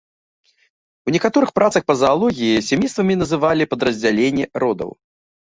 У 1.11 1.13
некаторых 1.15 1.49
працах 1.57 1.83
па 1.91 1.95
заалогіі 1.99 2.65
сямействамі 2.69 3.19
называлі 3.21 3.69
падраздзялення 3.75 4.45
родаў. 4.67 4.89